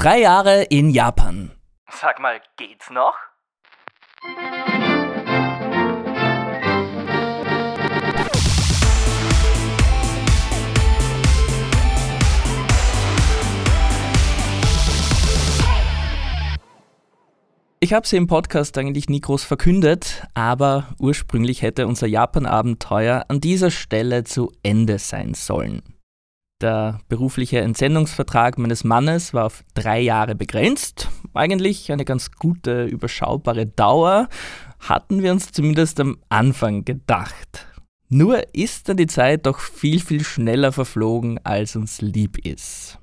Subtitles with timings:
[0.00, 1.50] Drei Jahre in Japan.
[1.90, 3.12] Sag mal, geht's noch?
[17.80, 23.40] Ich habe sie im Podcast eigentlich nie groß verkündet, aber ursprünglich hätte unser Japan-Abenteuer an
[23.40, 25.99] dieser Stelle zu Ende sein sollen.
[26.60, 31.08] Der berufliche Entsendungsvertrag meines Mannes war auf drei Jahre begrenzt.
[31.32, 34.28] Eigentlich eine ganz gute, überschaubare Dauer,
[34.78, 37.66] hatten wir uns zumindest am Anfang gedacht.
[38.10, 42.98] Nur ist dann die Zeit doch viel, viel schneller verflogen, als uns lieb ist.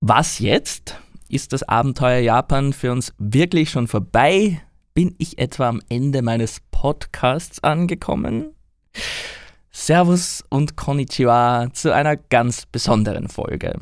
[0.00, 1.00] Was jetzt?
[1.28, 4.60] Ist das Abenteuer Japan für uns wirklich schon vorbei?
[4.92, 8.54] Bin ich etwa am Ende meines Podcasts angekommen?
[9.76, 13.74] Servus und Konnichiwa zu einer ganz besonderen Folge.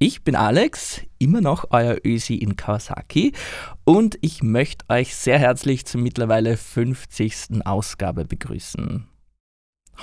[0.00, 3.32] Ich bin Alex, immer noch euer Ösi in Kawasaki
[3.84, 7.64] und ich möchte euch sehr herzlich zur mittlerweile 50.
[7.64, 9.06] Ausgabe begrüßen.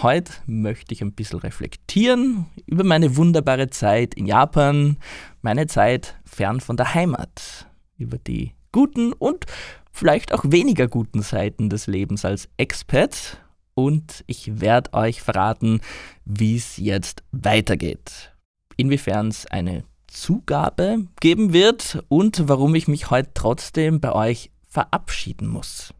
[0.02, 4.98] Heute möchte ich ein bisschen reflektieren über meine wunderbare Zeit in Japan,
[5.42, 9.46] meine Zeit fern von der Heimat, über die guten und
[9.92, 13.45] vielleicht auch weniger guten Seiten des Lebens als Expat
[13.76, 15.82] und ich werde euch verraten,
[16.24, 18.34] wie es jetzt weitergeht.
[18.78, 25.48] Inwiefern es eine Zugabe geben wird und warum ich mich heute trotzdem bei euch verabschieden
[25.48, 25.94] muss.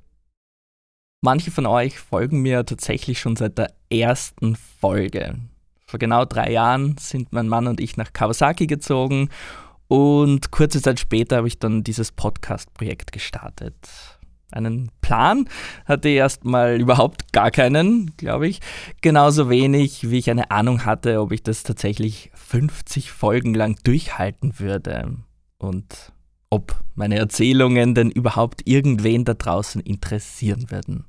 [1.22, 5.40] Manche von euch folgen mir tatsächlich schon seit der ersten Folge.
[5.88, 9.30] Vor genau drei Jahren sind mein Mann und ich nach Kawasaki gezogen
[9.88, 13.76] und kurze Zeit später habe ich dann dieses Podcast-Projekt gestartet.
[14.56, 15.48] Einen Plan
[15.86, 18.62] hatte erstmal überhaupt gar keinen, glaube ich.
[19.02, 24.60] Genauso wenig, wie ich eine Ahnung hatte, ob ich das tatsächlich 50 Folgen lang durchhalten
[24.60, 25.18] würde.
[25.58, 26.14] Und
[26.50, 31.06] ob meine Erzählungen denn überhaupt irgendwen da draußen interessieren würden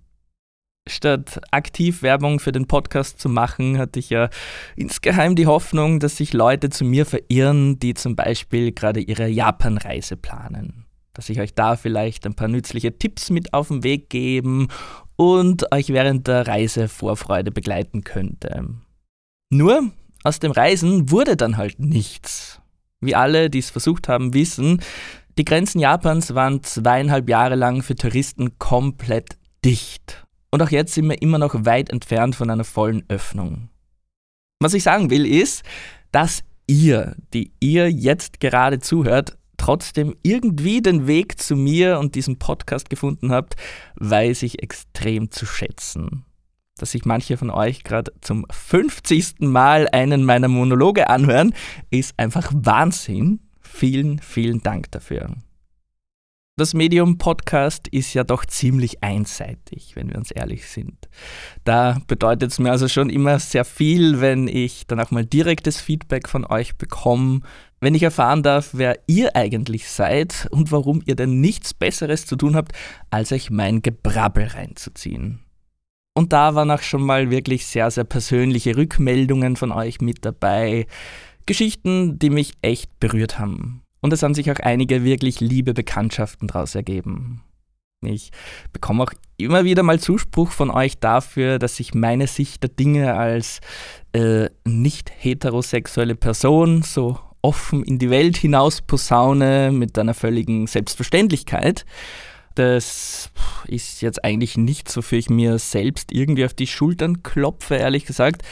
[0.86, 4.28] statt aktiv Werbung für den Podcast zu machen, hatte ich ja
[4.76, 10.16] insgeheim die Hoffnung, dass sich Leute zu mir verirren, die zum Beispiel gerade ihre Japan-Reise
[10.16, 10.85] planen.
[11.16, 14.68] Dass ich euch da vielleicht ein paar nützliche Tipps mit auf den Weg geben
[15.16, 18.68] und euch während der Reise Vorfreude begleiten könnte.
[19.50, 19.90] Nur
[20.22, 22.60] aus dem Reisen wurde dann halt nichts.
[23.00, 24.82] Wie alle, die es versucht haben, wissen,
[25.38, 30.26] die Grenzen Japans waren zweieinhalb Jahre lang für Touristen komplett dicht.
[30.50, 33.68] Und auch jetzt sind wir immer noch weit entfernt von einer vollen Öffnung.
[34.60, 35.62] Was ich sagen will ist,
[36.12, 42.38] dass ihr, die ihr jetzt gerade zuhört, trotzdem irgendwie den Weg zu mir und diesem
[42.38, 43.56] Podcast gefunden habt,
[43.96, 46.24] weiß ich extrem zu schätzen.
[46.78, 49.40] Dass sich manche von euch gerade zum 50.
[49.40, 51.52] Mal einen meiner Monologe anhören,
[51.90, 53.40] ist einfach Wahnsinn.
[53.60, 55.34] Vielen, vielen Dank dafür.
[56.58, 60.96] Das Medium Podcast ist ja doch ziemlich einseitig, wenn wir uns ehrlich sind.
[61.64, 65.78] Da bedeutet es mir also schon immer sehr viel, wenn ich dann auch mal direktes
[65.78, 67.40] Feedback von euch bekomme,
[67.80, 72.36] wenn ich erfahren darf, wer ihr eigentlich seid und warum ihr denn nichts Besseres zu
[72.36, 72.72] tun habt,
[73.10, 75.40] als euch mein Gebrabbel reinzuziehen.
[76.14, 80.86] Und da waren auch schon mal wirklich sehr, sehr persönliche Rückmeldungen von euch mit dabei.
[81.44, 83.82] Geschichten, die mich echt berührt haben.
[84.00, 87.42] Und es haben sich auch einige wirklich liebe Bekanntschaften daraus ergeben.
[88.02, 88.30] Ich
[88.72, 93.14] bekomme auch immer wieder mal Zuspruch von euch dafür, dass ich meine Sicht der Dinge
[93.14, 93.60] als
[94.12, 101.84] äh, nicht heterosexuelle Person so offen in die Welt hinaus posaune mit einer völligen Selbstverständlichkeit.
[102.54, 103.30] Das
[103.68, 108.42] ist jetzt eigentlich nichts, wofür ich mir selbst irgendwie auf die Schultern klopfe, ehrlich gesagt.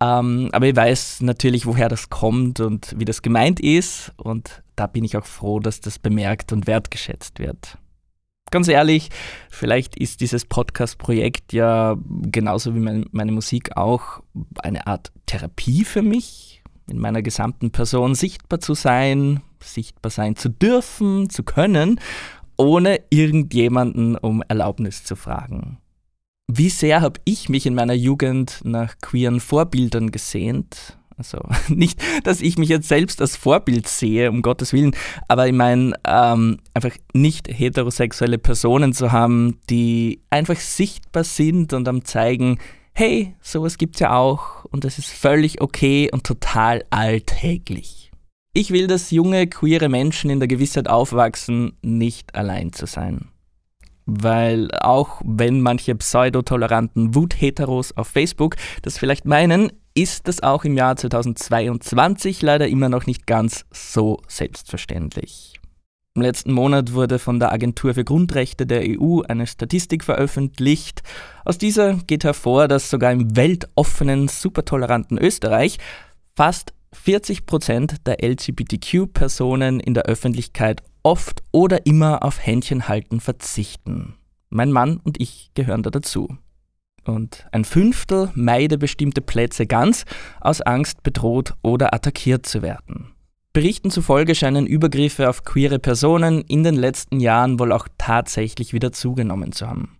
[0.00, 4.12] Ähm, aber ich weiß natürlich, woher das kommt und wie das gemeint ist.
[4.16, 7.76] Und da bin ich auch froh, dass das bemerkt und wertgeschätzt wird.
[8.50, 9.10] Ganz ehrlich,
[9.48, 14.22] vielleicht ist dieses Podcast-Projekt ja genauso wie meine Musik auch
[14.62, 16.59] eine Art Therapie für mich,
[16.90, 22.00] in meiner gesamten Person sichtbar zu sein, sichtbar sein zu dürfen, zu können,
[22.56, 25.78] ohne irgendjemanden um Erlaubnis zu fragen.
[26.46, 30.98] Wie sehr habe ich mich in meiner Jugend nach queeren Vorbildern gesehnt?
[31.16, 31.38] Also
[31.68, 34.96] nicht, dass ich mich jetzt selbst als Vorbild sehe, um Gottes Willen,
[35.28, 41.86] aber ich meine, ähm, einfach nicht heterosexuelle Personen zu haben, die einfach sichtbar sind und
[41.88, 42.58] am zeigen,
[42.92, 48.10] hey, sowas gibt es ja auch und das ist völlig okay und total alltäglich.
[48.52, 53.28] Ich will, dass junge, queere Menschen in der Gewissheit aufwachsen, nicht allein zu sein.
[54.06, 60.76] weil auch wenn manche pseudotoleranten Wutheteros auf Facebook das vielleicht meinen, ist das auch im
[60.76, 65.49] Jahr 2022 leider immer noch nicht ganz so selbstverständlich.
[66.16, 71.02] Im letzten Monat wurde von der Agentur für Grundrechte der EU eine Statistik veröffentlicht.
[71.44, 75.78] Aus dieser geht hervor, dass sogar im weltoffenen, supertoleranten Österreich
[76.34, 84.16] fast 40 Prozent der LGBTQ-Personen in der Öffentlichkeit oft oder immer auf Händchenhalten verzichten.
[84.48, 86.36] Mein Mann und ich gehören da dazu.
[87.04, 90.04] Und ein Fünftel meide bestimmte Plätze ganz
[90.40, 93.12] aus Angst, bedroht oder attackiert zu werden.
[93.52, 98.92] Berichten zufolge scheinen Übergriffe auf queere Personen in den letzten Jahren wohl auch tatsächlich wieder
[98.92, 99.98] zugenommen zu haben.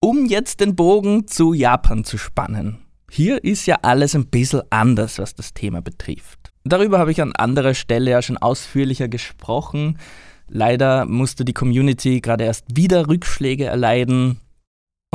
[0.00, 2.78] Um jetzt den Bogen zu Japan zu spannen.
[3.10, 6.52] Hier ist ja alles ein bisschen anders, was das Thema betrifft.
[6.64, 9.98] Darüber habe ich an anderer Stelle ja schon ausführlicher gesprochen.
[10.48, 14.40] Leider musste die Community gerade erst wieder Rückschläge erleiden.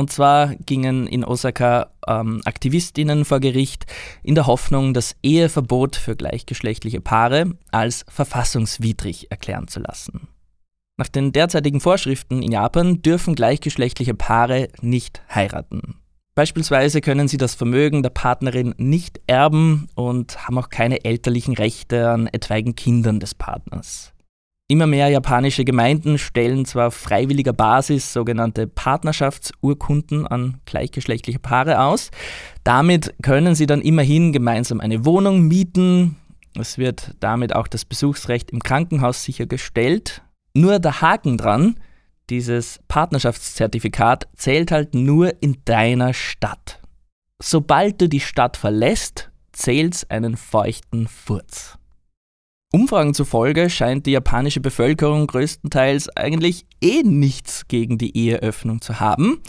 [0.02, 3.86] Und zwar gingen in Osaka ähm, Aktivistinnen vor Gericht
[4.24, 10.26] in der Hoffnung, das Eheverbot für gleichgeschlechtliche Paare als verfassungswidrig erklären zu lassen.
[10.96, 15.94] Nach den derzeitigen Vorschriften in Japan dürfen gleichgeschlechtliche Paare nicht heiraten.
[16.34, 22.10] Beispielsweise können sie das Vermögen der Partnerin nicht erben und haben auch keine elterlichen Rechte
[22.10, 24.11] an etwaigen Kindern des Partners.
[24.72, 32.10] Immer mehr japanische Gemeinden stellen zwar auf freiwilliger Basis sogenannte Partnerschaftsurkunden an gleichgeschlechtliche Paare aus.
[32.64, 36.16] Damit können sie dann immerhin gemeinsam eine Wohnung mieten.
[36.58, 40.22] Es wird damit auch das Besuchsrecht im Krankenhaus sichergestellt.
[40.54, 41.78] Nur der Haken dran,
[42.30, 46.80] dieses Partnerschaftszertifikat zählt halt nur in deiner Stadt.
[47.42, 51.76] Sobald du die Stadt verlässt, zählt's einen feuchten Furz.
[52.74, 59.42] Umfragen zufolge scheint die japanische Bevölkerung größtenteils eigentlich eh nichts gegen die Eheöffnung zu haben.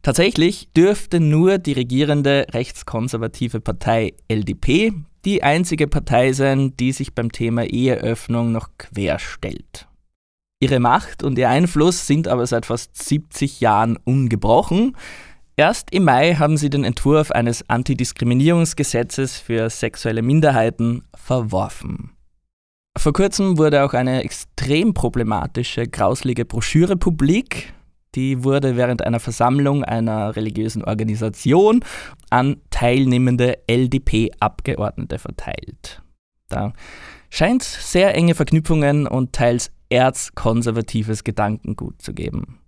[0.00, 4.94] Tatsächlich dürfte nur die regierende rechtskonservative Partei LDP
[5.26, 9.86] die einzige Partei sein, die sich beim Thema Eheöffnung noch querstellt.
[10.58, 14.96] Ihre Macht und ihr Einfluss sind aber seit fast 70 Jahren ungebrochen.
[15.54, 22.12] Erst im Mai haben sie den Entwurf eines Antidiskriminierungsgesetzes für sexuelle Minderheiten verworfen.
[22.96, 27.72] Vor kurzem wurde auch eine extrem problematische, grauslige Broschüre publik.
[28.14, 31.84] Die wurde während einer Versammlung einer religiösen Organisation
[32.30, 36.02] an teilnehmende LDP-Abgeordnete verteilt.
[36.48, 36.72] Da
[37.30, 42.58] scheint sehr enge Verknüpfungen und teils erzkonservatives Gedankengut zu geben.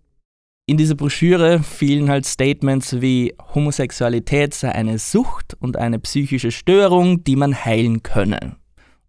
[0.67, 7.25] In dieser Broschüre fielen halt Statements wie Homosexualität sei eine Sucht und eine psychische Störung,
[7.25, 8.57] die man heilen könne.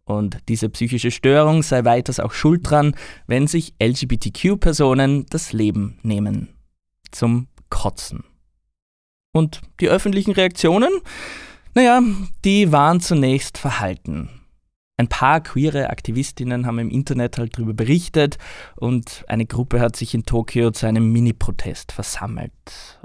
[0.06, 2.96] Und diese psychische Störung sei weiters auch schuld dran,
[3.28, 6.50] wenn sich LGBTQ-Personen das Leben nehmen.
[7.12, 8.24] Zum Kotzen.
[9.32, 10.92] Und die öffentlichen Reaktionen?
[11.74, 12.02] Naja,
[12.44, 14.30] die waren zunächst verhalten
[14.98, 18.38] ein paar queere Aktivistinnen haben im Internet halt darüber berichtet
[18.76, 22.52] und eine Gruppe hat sich in Tokio zu einem Mini-Protest versammelt.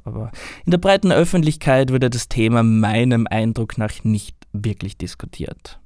[0.05, 0.31] Aber
[0.65, 5.81] in der breiten Öffentlichkeit wurde das Thema meinem Eindruck nach nicht wirklich diskutiert.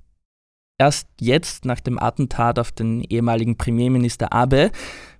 [0.82, 4.72] Erst jetzt, nach dem Attentat auf den ehemaligen Premierminister Abe,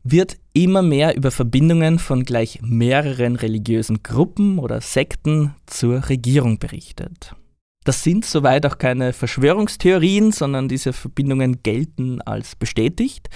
[0.03, 7.37] wird immer mehr über Verbindungen von gleich mehreren religiösen Gruppen oder Sekten zur Regierung berichtet.
[7.85, 13.31] Das sind soweit auch keine Verschwörungstheorien, sondern diese Verbindungen gelten als bestätigt.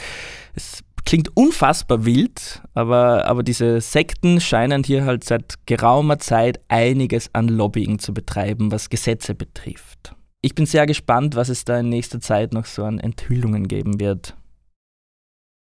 [0.56, 7.33] Es klingt unfassbar wild, aber, aber diese Sekten scheinen hier halt seit geraumer Zeit einiges
[7.35, 10.15] an Lobbying zu betreiben, was Gesetze betrifft.
[10.46, 13.98] Ich bin sehr gespannt, was es da in nächster Zeit noch so an Enthüllungen geben
[13.98, 14.36] wird.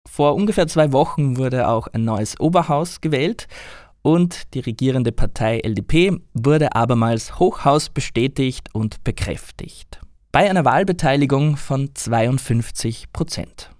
[0.07, 3.47] Vor ungefähr zwei Wochen wurde auch ein neues Oberhaus gewählt
[4.03, 10.01] und die regierende Partei LDP wurde abermals Hochhaus bestätigt und bekräftigt.
[10.31, 13.71] Bei einer Wahlbeteiligung von 52 Prozent.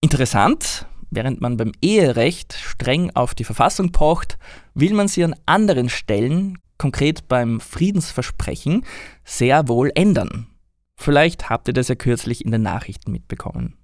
[0.00, 4.38] Interessant, während man beim Eherecht streng auf die Verfassung pocht,
[4.74, 8.84] will man sie an anderen Stellen, konkret beim Friedensversprechen,
[9.24, 10.46] sehr wohl ändern.
[10.96, 13.76] Vielleicht habt ihr das ja kürzlich in den Nachrichten mitbekommen.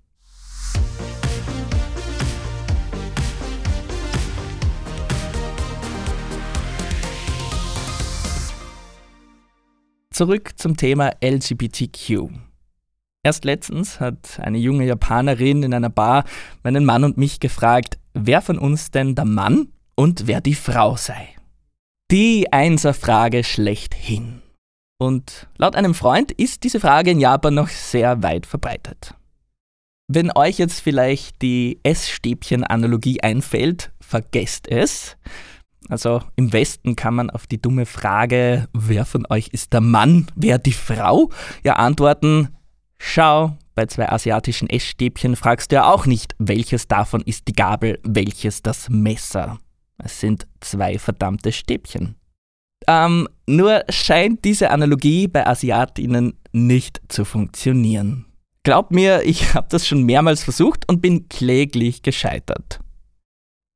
[10.10, 12.28] Zurück zum Thema LGBTQ.
[13.22, 16.24] Erst letztens hat eine junge Japanerin in einer Bar
[16.62, 20.96] meinen Mann und mich gefragt, wer von uns denn der Mann und wer die Frau
[20.96, 21.28] sei.
[22.12, 24.42] Die Einserfrage schlechthin.
[24.98, 29.14] Und laut einem Freund ist diese Frage in Japan noch sehr weit verbreitet.
[30.08, 35.16] Wenn euch jetzt vielleicht die Essstäbchen-Analogie einfällt, vergesst es.
[35.88, 40.26] Also im Westen kann man auf die dumme Frage, wer von euch ist der Mann,
[40.34, 41.30] wer die Frau,
[41.64, 42.50] ja antworten,
[42.98, 47.98] schau, bei zwei asiatischen Essstäbchen fragst du ja auch nicht, welches davon ist die Gabel,
[48.02, 49.61] welches das Messer.
[50.02, 52.16] Es sind zwei verdammte Stäbchen.
[52.88, 58.26] Ähm, nur scheint diese Analogie bei Asiatinnen nicht zu funktionieren.
[58.64, 62.80] Glaubt mir, ich habe das schon mehrmals versucht und bin kläglich gescheitert.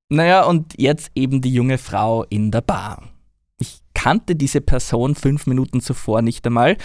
[0.09, 3.03] Naja, und jetzt eben die junge Frau in der Bar.
[3.59, 6.77] Ich kannte diese Person fünf Minuten zuvor nicht einmal.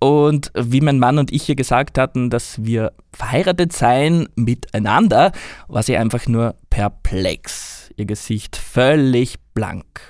[0.00, 5.32] Und wie mein Mann und ich ihr gesagt hatten, dass wir verheiratet seien miteinander,
[5.66, 7.77] war sie einfach nur perplex.
[7.98, 10.00] Ihr Gesicht völlig blank.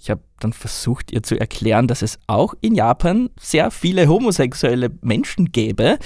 [0.00, 4.90] Ich habe dann versucht, ihr zu erklären, dass es auch in Japan sehr viele homosexuelle
[5.02, 5.98] Menschen gäbe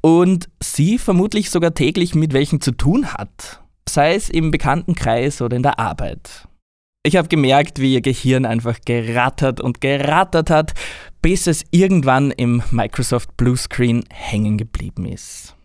[0.00, 3.60] und sie vermutlich sogar täglich mit welchen zu tun hat
[3.94, 6.46] sei es im Bekanntenkreis oder in der Arbeit.
[7.02, 10.74] Ich habe gemerkt, wie ihr Gehirn einfach gerattert und gerattert hat,
[11.22, 15.56] bis es irgendwann im Microsoft Bluescreen hängen geblieben ist.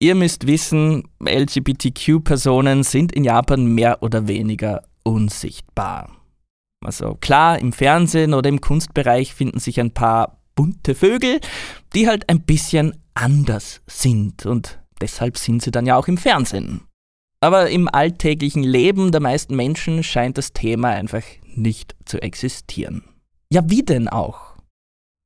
[0.00, 6.10] Ihr müsst wissen, LGBTQ-Personen sind in Japan mehr oder weniger unsichtbar.
[6.84, 11.40] Also klar, im Fernsehen oder im Kunstbereich finden sich ein paar bunte Vögel,
[11.94, 16.82] die halt ein bisschen anders sind und deshalb sind sie dann ja auch im Fernsehen.
[17.40, 23.02] Aber im alltäglichen Leben der meisten Menschen scheint das Thema einfach nicht zu existieren.
[23.50, 24.47] Ja, wie denn auch?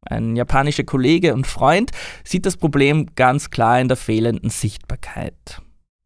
[0.03, 1.91] Ein japanischer Kollege und Freund
[2.25, 5.63] sieht das Problem ganz klar in der fehlenden Sichtbarkeit.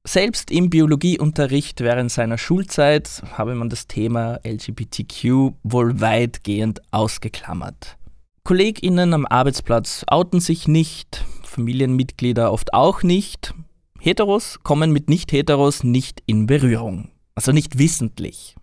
[0.06, 7.96] Selbst im Biologieunterricht während seiner Schulzeit habe man das Thema LGBTQ wohl weitgehend ausgeklammert.
[8.44, 13.52] KollegInnen am Arbeitsplatz outen sich nicht, Familienmitglieder oft auch nicht,
[13.98, 17.10] Heteros kommen mit Nicht-Heteros nicht in Berührung.
[17.34, 18.54] Also nicht wissentlich.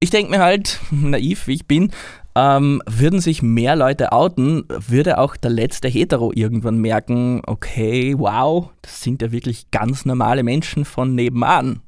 [0.00, 1.92] Ich denke mir halt, naiv wie ich bin,
[2.38, 8.70] ähm, würden sich mehr Leute outen, würde auch der letzte Hetero irgendwann merken, okay, wow,
[8.82, 11.80] das sind ja wirklich ganz normale Menschen von nebenan.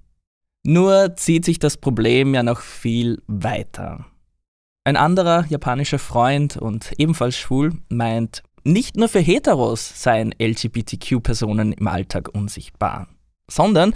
[0.65, 4.07] Nur zieht sich das Problem ja noch viel weiter.
[4.85, 11.87] Ein anderer japanischer Freund und ebenfalls schwul meint, nicht nur für Heteros seien LGBTQ-Personen im
[11.87, 13.07] Alltag unsichtbar,
[13.51, 13.93] sondern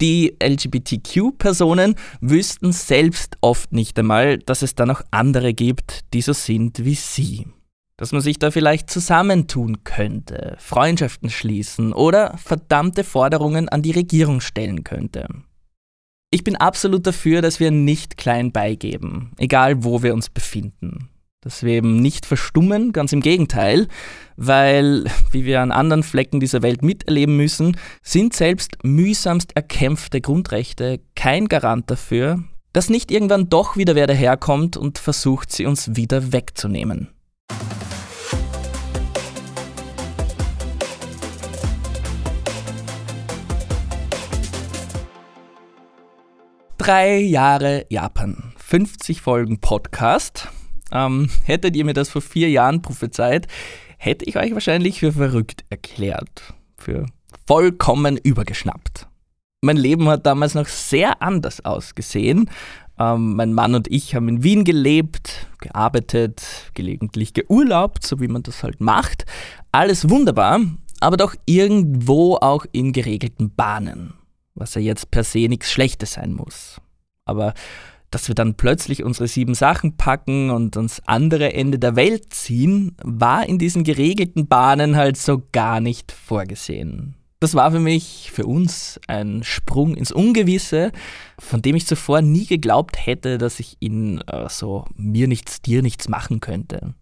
[0.00, 6.32] die LGBTQ-Personen wüssten selbst oft nicht einmal, dass es da noch andere gibt, die so
[6.32, 7.46] sind wie sie.
[7.96, 14.40] Dass man sich da vielleicht zusammentun könnte, Freundschaften schließen oder verdammte Forderungen an die Regierung
[14.40, 15.26] stellen könnte.
[16.30, 21.08] Ich bin absolut dafür, dass wir nicht klein beigeben, egal wo wir uns befinden
[21.40, 23.86] dass wir eben nicht verstummen, ganz im Gegenteil,
[24.36, 31.00] weil, wie wir an anderen Flecken dieser Welt miterleben müssen, sind selbst mühsamst erkämpfte Grundrechte
[31.14, 32.42] kein Garant dafür,
[32.72, 37.08] dass nicht irgendwann doch wieder wer daherkommt und versucht, sie uns wieder wegzunehmen.
[46.78, 50.48] Drei Jahre Japan, 50 Folgen Podcast
[50.92, 53.46] ähm, hättet ihr mir das vor vier Jahren prophezeit,
[53.98, 56.54] hätte ich euch wahrscheinlich für verrückt erklärt.
[56.76, 57.06] Für
[57.46, 59.06] vollkommen übergeschnappt.
[59.60, 62.48] Mein Leben hat damals noch sehr anders ausgesehen.
[62.98, 68.42] Ähm, mein Mann und ich haben in Wien gelebt, gearbeitet, gelegentlich geurlaubt, so wie man
[68.42, 69.24] das halt macht.
[69.72, 70.60] Alles wunderbar,
[71.00, 74.14] aber doch irgendwo auch in geregelten Bahnen,
[74.54, 76.80] was ja jetzt per se nichts Schlechtes sein muss.
[77.24, 77.54] Aber
[78.10, 82.96] dass wir dann plötzlich unsere sieben Sachen packen und ans andere Ende der Welt ziehen,
[83.02, 87.14] war in diesen geregelten Bahnen halt so gar nicht vorgesehen.
[87.40, 90.90] Das war für mich, für uns, ein Sprung ins Ungewisse,
[91.38, 95.82] von dem ich zuvor nie geglaubt hätte, dass ich ihn äh, so mir nichts, dir
[95.82, 96.94] nichts machen könnte.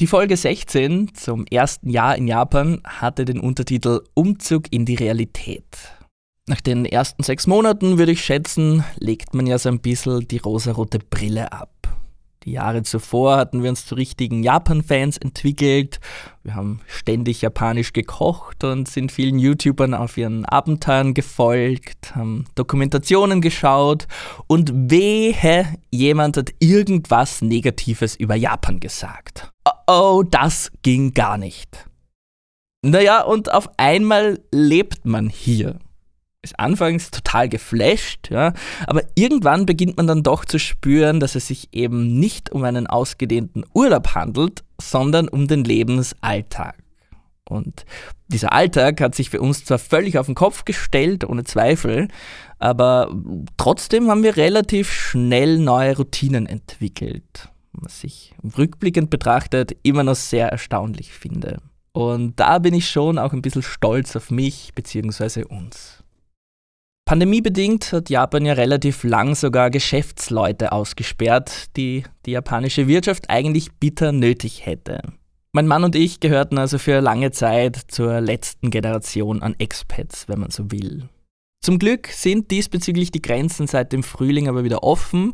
[0.00, 5.66] Die Folge 16 zum ersten Jahr in Japan hatte den Untertitel Umzug in die Realität.
[6.50, 10.38] Nach den ersten sechs Monaten würde ich schätzen, legt man ja so ein bisschen die
[10.38, 11.70] rosarote Brille ab.
[12.42, 16.00] Die Jahre zuvor hatten wir uns zu richtigen Japan-Fans entwickelt.
[16.42, 23.40] Wir haben ständig japanisch gekocht und sind vielen YouTubern auf ihren Abenteuern gefolgt, haben Dokumentationen
[23.40, 24.08] geschaut
[24.48, 29.52] und wehe, jemand hat irgendwas Negatives über Japan gesagt.
[29.64, 31.86] Oh, oh das ging gar nicht.
[32.84, 35.78] Naja, und auf einmal lebt man hier
[36.42, 38.54] ist anfangs total geflasht, ja,
[38.86, 42.86] aber irgendwann beginnt man dann doch zu spüren, dass es sich eben nicht um einen
[42.86, 46.76] ausgedehnten Urlaub handelt, sondern um den Lebensalltag.
[47.44, 47.84] Und
[48.28, 52.08] dieser Alltag hat sich für uns zwar völlig auf den Kopf gestellt, ohne Zweifel,
[52.58, 53.14] aber
[53.56, 60.48] trotzdem haben wir relativ schnell neue Routinen entwickelt, was ich rückblickend betrachtet immer noch sehr
[60.48, 61.58] erstaunlich finde.
[61.92, 65.44] Und da bin ich schon auch ein bisschen stolz auf mich bzw.
[65.44, 65.99] uns.
[67.10, 74.12] Pandemiebedingt hat Japan ja relativ lang sogar Geschäftsleute ausgesperrt, die die japanische Wirtschaft eigentlich bitter
[74.12, 75.00] nötig hätte.
[75.50, 80.38] Mein Mann und ich gehörten also für lange Zeit zur letzten Generation an Expats, wenn
[80.38, 81.08] man so will.
[81.60, 85.32] Zum Glück sind diesbezüglich die Grenzen seit dem Frühling aber wieder offen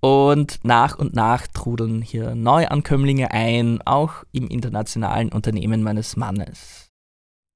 [0.00, 6.89] und nach und nach trudeln hier Neuankömmlinge ein, auch im internationalen Unternehmen meines Mannes.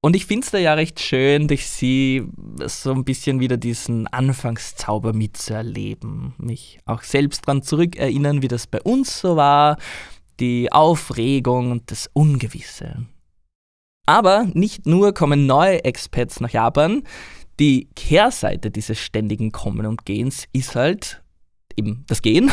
[0.05, 2.27] Und ich finde es da ja recht schön, durch sie
[2.67, 6.35] so ein bisschen wieder diesen Anfangszauber mitzuerleben.
[6.37, 9.79] Mich auch selbst daran zurückerinnern, wie das bei uns so war,
[10.41, 13.07] die Aufregung und das Ungewisse.
[14.05, 17.05] Aber nicht nur kommen neue Expats nach Japan,
[17.59, 21.23] die Kehrseite dieses ständigen Kommen und Gehens ist halt
[21.77, 22.51] eben das Gehen.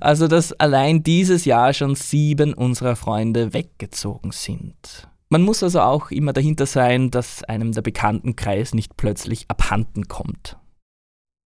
[0.00, 5.08] Also, dass allein dieses Jahr schon sieben unserer Freunde weggezogen sind.
[5.32, 10.58] Man muss also auch immer dahinter sein, dass einem der Bekanntenkreis nicht plötzlich abhanden kommt.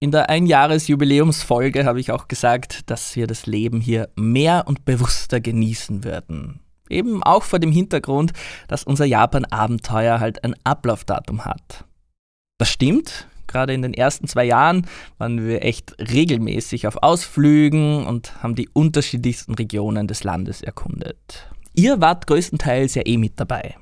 [0.00, 5.40] In der Einjahresjubiläumsfolge habe ich auch gesagt, dass wir das Leben hier mehr und bewusster
[5.40, 6.58] genießen würden.
[6.90, 8.32] Eben auch vor dem Hintergrund,
[8.66, 11.84] dass unser Japan-Abenteuer halt ein Ablaufdatum hat.
[12.58, 13.28] Das stimmt.
[13.46, 14.88] Gerade in den ersten zwei Jahren
[15.18, 21.48] waren wir echt regelmäßig auf Ausflügen und haben die unterschiedlichsten Regionen des Landes erkundet.
[21.78, 23.76] Ihr wart größtenteils ja eh mit dabei.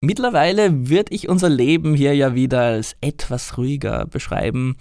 [0.00, 4.76] Mittlerweile würde ich unser Leben hier ja wieder als etwas ruhiger beschreiben,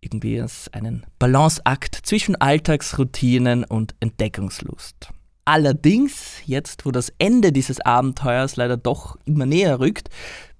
[0.00, 5.10] irgendwie als einen Balanceakt zwischen Alltagsroutinen und Entdeckungslust.
[5.44, 10.08] Allerdings, jetzt wo das Ende dieses Abenteuers leider doch immer näher rückt,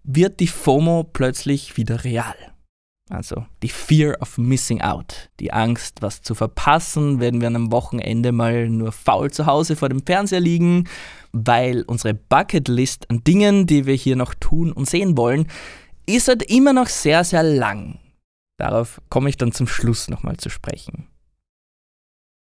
[0.04, 2.36] wird die FOMO plötzlich wieder real.
[3.08, 7.70] Also die Fear of Missing Out, die Angst, was zu verpassen, wenn wir an einem
[7.70, 10.88] Wochenende mal nur faul zu Hause vor dem Fernseher liegen,
[11.32, 15.46] weil unsere Bucketlist an Dingen, die wir hier noch tun und sehen wollen,
[16.06, 18.00] ist halt immer noch sehr, sehr lang.
[18.58, 21.06] Darauf komme ich dann zum Schluss nochmal zu sprechen.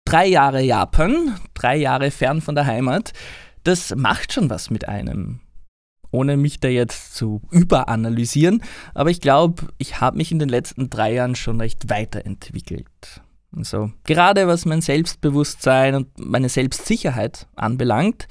[0.06, 3.14] Drei Jahre Japan, drei Jahre fern von der Heimat,
[3.64, 5.40] das macht schon was mit einem
[6.12, 10.89] ohne mich da jetzt zu überanalysieren, aber ich glaube, ich habe mich in den letzten
[10.89, 13.21] drei Jahren schon recht weiterentwickelt.
[13.56, 18.28] Also gerade was mein Selbstbewusstsein und meine Selbstsicherheit anbelangt,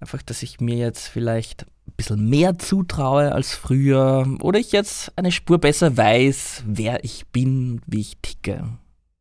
[0.00, 5.12] einfach, dass ich mir jetzt vielleicht ein bisschen mehr zutraue als früher oder ich jetzt
[5.16, 8.64] eine Spur besser weiß, wer ich bin, wie ich ticke.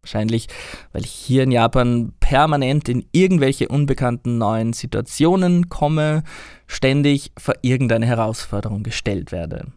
[0.08, 0.48] Wahrscheinlich,
[0.94, 6.24] weil ich hier in Japan permanent in irgendwelche unbekannten neuen Situationen komme,
[6.66, 9.74] ständig vor irgendeine Herausforderung gestellt werde.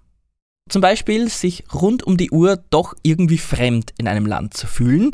[0.69, 5.11] Zum Beispiel sich rund um die Uhr doch irgendwie fremd in einem Land zu fühlen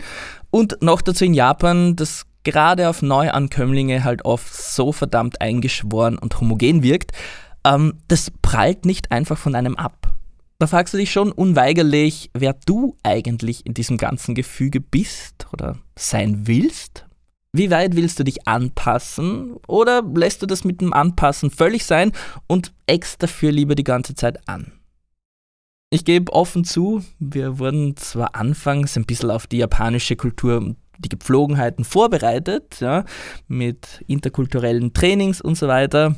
[0.50, 6.38] und noch dazu in Japan, das gerade auf Neuankömmlinge halt oft so verdammt eingeschworen und
[6.42, 7.12] homogen wirkt,
[7.64, 10.15] ähm, das prallt nicht einfach von einem ab.
[10.58, 15.78] Da fragst du dich schon unweigerlich, wer du eigentlich in diesem ganzen Gefüge bist oder
[15.98, 17.04] sein willst.
[17.52, 22.12] Wie weit willst du dich anpassen oder lässt du das mit dem Anpassen völlig sein
[22.46, 24.72] und eckst dafür lieber die ganze Zeit an?
[25.90, 30.76] Ich gebe offen zu, wir wurden zwar anfangs ein bisschen auf die japanische Kultur und
[30.98, 33.04] die Gepflogenheiten vorbereitet, ja,
[33.46, 36.16] mit interkulturellen Trainings und so weiter,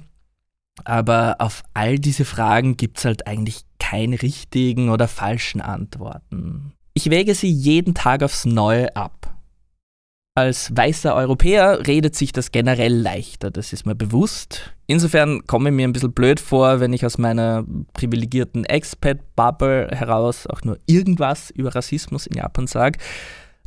[0.84, 6.74] aber auf all diese Fragen gibt es halt eigentlich keine richtigen oder falschen Antworten.
[6.92, 9.34] Ich wäge sie jeden Tag aufs Neue ab.
[10.34, 14.74] Als weißer Europäer redet sich das generell leichter, das ist mir bewusst.
[14.86, 20.46] Insofern komme ich mir ein bisschen blöd vor, wenn ich aus meiner privilegierten Expat-Bubble heraus
[20.46, 22.98] auch nur irgendwas über Rassismus in Japan sage.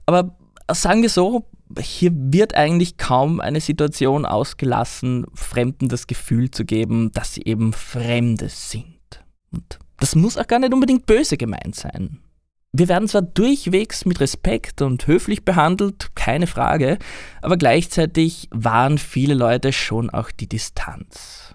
[0.06, 0.38] Aber
[0.72, 1.48] sagen wir so,
[1.80, 7.74] hier wird eigentlich kaum eine Situation ausgelassen, Fremden das Gefühl zu geben, dass sie eben
[7.74, 8.86] Fremde sind.
[9.52, 12.20] Und das muss auch gar nicht unbedingt böse gemeint sein.
[12.74, 16.98] Wir werden zwar durchwegs mit Respekt und höflich behandelt, keine Frage,
[17.42, 21.54] aber gleichzeitig wahren viele Leute schon auch die Distanz.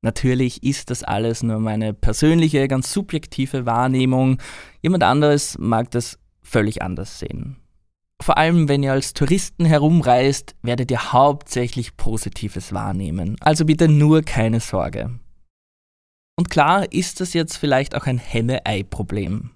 [0.00, 4.38] Natürlich ist das alles nur meine persönliche, ganz subjektive Wahrnehmung.
[4.80, 7.56] Jemand anderes mag das völlig anders sehen.
[8.22, 13.36] Vor allem, wenn ihr als Touristen herumreist, werdet ihr hauptsächlich Positives wahrnehmen.
[13.40, 15.18] Also bitte nur keine Sorge.
[16.36, 19.50] Und klar ist das jetzt vielleicht auch ein Henne-Ei-Problem.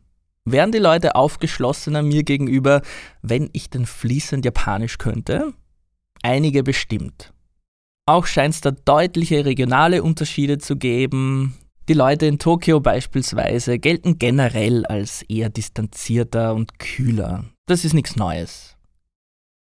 [0.45, 2.83] Wären die Leute aufgeschlossener mir gegenüber,
[3.23, 5.53] wenn ich denn fließend Japanisch könnte?
[6.23, 7.33] Einige bestimmt.
[8.07, 11.57] Auch scheint es da deutliche regionale Unterschiede zu geben.
[11.89, 17.45] Die Leute in Tokio beispielsweise gelten generell als eher distanzierter und kühler.
[17.67, 18.76] Das ist nichts Neues.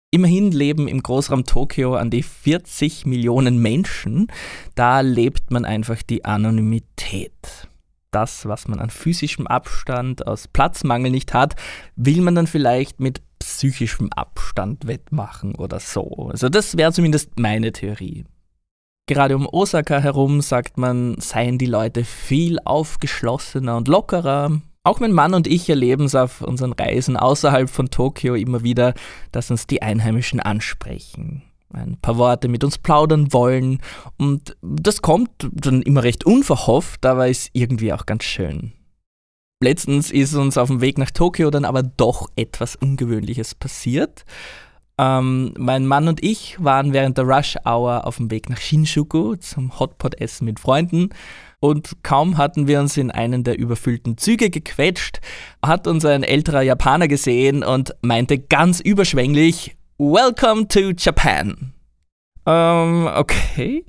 [0.09, 4.27] Immerhin leben im Großraum Tokio an die 40 Millionen Menschen.
[4.73, 7.67] Da lebt man einfach die Anonymität.
[8.11, 11.55] Das, was man an physischem Abstand aus Platzmangel nicht hat,
[11.97, 16.29] will man dann vielleicht mit psychischem Abstand wettmachen oder so.
[16.31, 18.23] Also das wäre zumindest meine Theorie.
[19.07, 25.11] Gerade um Osaka herum, sagt man, seien die Leute viel aufgeschlossener und lockerer, auch mein
[25.11, 28.93] Mann und ich erleben es auf unseren Reisen außerhalb von Tokio immer wieder,
[29.31, 33.79] dass uns die Einheimischen ansprechen, ein paar Worte mit uns plaudern wollen
[34.17, 38.71] und das kommt dann immer recht unverhofft, aber ist irgendwie auch ganz schön.
[39.61, 44.23] Letztens ist uns auf dem Weg nach Tokio dann aber doch etwas Ungewöhnliches passiert.
[44.99, 49.35] Ähm, mein Mann und ich waren während der Rush Hour auf dem Weg nach Shinjuku
[49.35, 51.09] zum Hotpot-Essen mit Freunden
[51.59, 55.19] und kaum hatten wir uns in einen der überfüllten Züge gequetscht,
[55.63, 61.73] hat uns ein älterer Japaner gesehen und meinte ganz überschwänglich, Welcome to Japan.
[62.45, 63.85] Ähm, okay.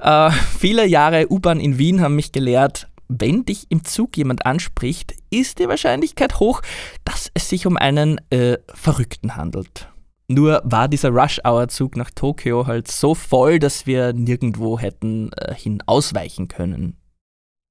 [0.00, 5.14] Äh, viele Jahre U-Bahn in Wien haben mich gelehrt, wenn dich im Zug jemand anspricht,
[5.30, 6.62] ist die Wahrscheinlichkeit hoch,
[7.04, 9.88] dass es sich um einen äh, Verrückten handelt.
[10.28, 15.82] Nur war dieser Rush-Hour-Zug nach Tokio halt so voll, dass wir nirgendwo hätten äh, hin
[15.86, 16.96] ausweichen können.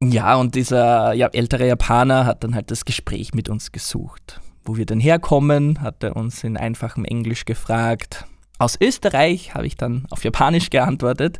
[0.04, 4.42] Ja, und dieser ja, ältere Japaner hat dann halt das Gespräch mit uns gesucht.
[4.64, 8.26] Wo wir denn herkommen, hat er uns in einfachem Englisch gefragt.
[8.58, 11.40] Aus Österreich habe ich dann auf Japanisch geantwortet.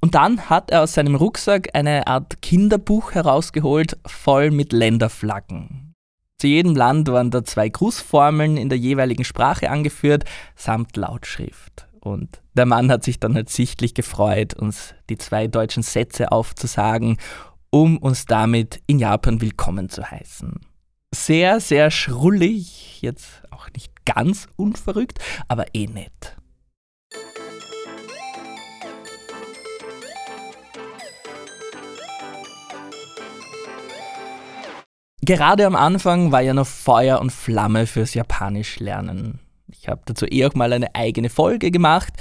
[0.00, 5.94] Und dann hat er aus seinem Rucksack eine Art Kinderbuch herausgeholt, voll mit Länderflaggen.
[6.38, 10.24] Zu jedem Land waren da zwei Grußformeln in der jeweiligen Sprache angeführt,
[10.56, 11.88] samt Lautschrift.
[12.00, 17.18] Und der Mann hat sich dann halt sichtlich gefreut, uns die zwei deutschen Sätze aufzusagen
[17.70, 20.60] um uns damit in Japan willkommen zu heißen.
[21.14, 26.36] Sehr, sehr schrullig, jetzt auch nicht ganz unverrückt, aber eh nett.
[35.20, 39.40] Gerade am Anfang war ja noch Feuer und Flamme fürs Japanisch lernen.
[39.88, 42.12] Ich habe dazu eh auch mal eine eigene Folge gemacht.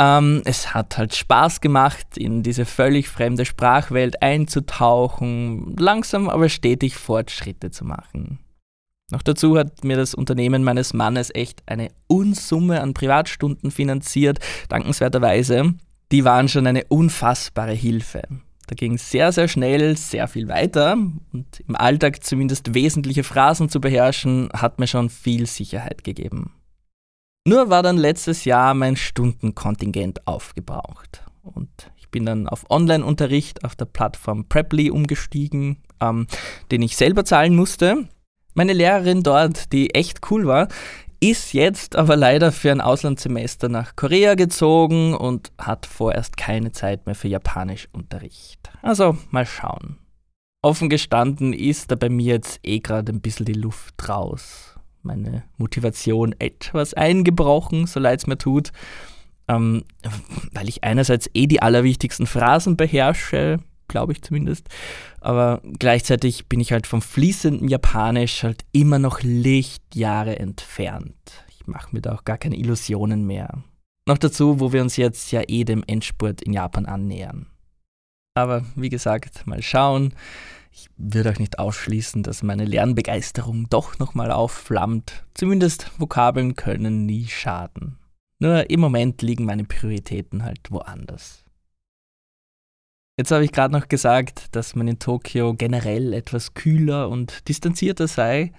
[0.00, 6.96] Ähm, es hat halt Spaß gemacht, in diese völlig fremde Sprachwelt einzutauchen, langsam aber stetig
[6.96, 8.40] Fortschritte zu machen.
[9.12, 15.74] Noch dazu hat mir das Unternehmen meines Mannes echt eine Unsumme an Privatstunden finanziert, dankenswerterweise.
[16.10, 18.22] Die waren schon eine unfassbare Hilfe.
[18.66, 20.94] Da ging sehr, sehr schnell, sehr viel weiter
[21.32, 26.50] und im Alltag zumindest wesentliche Phrasen zu beherrschen, hat mir schon viel Sicherheit gegeben.
[27.46, 31.24] Nur war dann letztes Jahr mein Stundenkontingent aufgebraucht.
[31.42, 36.26] Und ich bin dann auf Online-Unterricht auf der Plattform Preply umgestiegen, ähm,
[36.70, 38.08] den ich selber zahlen musste.
[38.54, 40.68] Meine Lehrerin dort, die echt cool war,
[41.20, 47.04] ist jetzt aber leider für ein Auslandssemester nach Korea gezogen und hat vorerst keine Zeit
[47.04, 48.70] mehr für Japanischunterricht.
[48.80, 49.98] Also mal schauen.
[50.62, 54.73] Offen gestanden ist da bei mir jetzt eh gerade ein bisschen die Luft raus
[55.04, 58.72] meine Motivation etwas eingebrochen, so leid es mir tut,
[59.48, 59.84] ähm,
[60.52, 64.68] weil ich einerseits eh die allerwichtigsten Phrasen beherrsche, glaube ich zumindest,
[65.20, 71.44] aber gleichzeitig bin ich halt vom fließenden Japanisch halt immer noch Lichtjahre entfernt.
[71.48, 73.62] Ich mache mir da auch gar keine Illusionen mehr.
[74.06, 77.46] Noch dazu, wo wir uns jetzt ja eh dem Endspurt in Japan annähern.
[78.34, 80.12] Aber wie gesagt, mal schauen.
[80.76, 85.24] Ich würde auch nicht ausschließen, dass meine Lernbegeisterung doch nochmal aufflammt.
[85.32, 87.96] Zumindest Vokabeln können nie schaden.
[88.40, 91.44] Nur im Moment liegen meine Prioritäten halt woanders.
[93.16, 98.08] Jetzt habe ich gerade noch gesagt, dass man in Tokio generell etwas kühler und distanzierter
[98.08, 98.50] sei.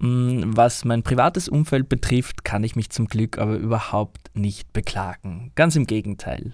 [0.00, 5.52] Hm, was mein privates Umfeld betrifft, kann ich mich zum Glück aber überhaupt nicht beklagen.
[5.54, 6.52] Ganz im Gegenteil.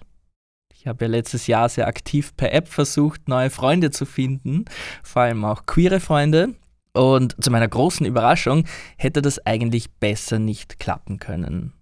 [0.80, 4.64] Ich habe ja letztes Jahr sehr aktiv per App versucht, neue Freunde zu finden,
[5.02, 6.54] vor allem auch queere Freunde.
[6.94, 8.64] Und zu meiner großen Überraschung
[8.96, 11.74] hätte das eigentlich besser nicht klappen können.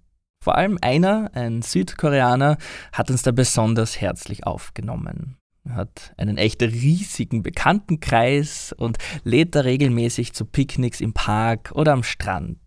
[0.42, 2.58] Vor allem einer, ein Südkoreaner,
[2.92, 5.36] hat uns da besonders herzlich aufgenommen.
[5.64, 11.92] Er hat einen echt riesigen Bekanntenkreis und lädt da regelmäßig zu Picknicks im Park oder
[11.92, 12.58] am Strand.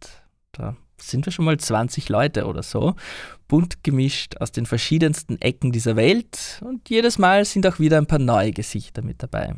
[0.54, 2.96] Da sind wir schon mal 20 Leute oder so,
[3.48, 8.08] bunt gemischt aus den verschiedensten Ecken dieser Welt und jedes Mal sind auch wieder ein
[8.08, 9.56] paar neue Gesichter mit dabei.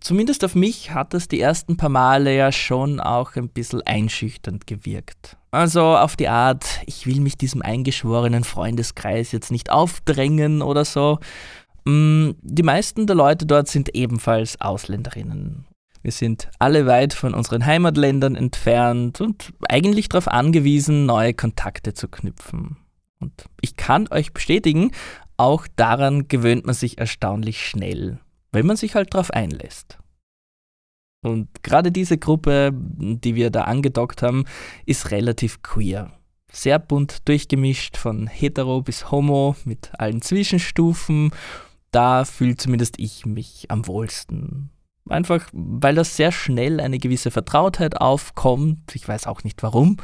[0.00, 4.66] zumindest auf mich hat das die ersten paar Male ja schon auch ein bisschen einschüchternd
[4.66, 5.36] gewirkt.
[5.52, 11.18] Also auf die Art, ich will mich diesem eingeschworenen Freundeskreis jetzt nicht aufdrängen oder so.
[11.84, 15.66] Mm, die meisten der Leute dort sind ebenfalls Ausländerinnen.
[16.02, 22.08] Wir sind alle weit von unseren Heimatländern entfernt und eigentlich darauf angewiesen, neue Kontakte zu
[22.08, 22.76] knüpfen.
[23.20, 24.90] Und ich kann euch bestätigen,
[25.36, 28.18] auch daran gewöhnt man sich erstaunlich schnell,
[28.50, 29.98] wenn man sich halt darauf einlässt.
[31.24, 34.44] Und gerade diese Gruppe, die wir da angedockt haben,
[34.86, 36.10] ist relativ queer.
[36.50, 41.30] Sehr bunt durchgemischt von hetero bis homo mit allen Zwischenstufen.
[41.92, 44.71] Da fühlt zumindest ich mich am wohlsten.
[45.08, 48.94] Einfach, weil das sehr schnell eine gewisse Vertrautheit aufkommt.
[48.94, 49.96] Ich weiß auch nicht warum.